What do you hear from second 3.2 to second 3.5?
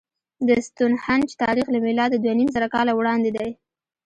دی.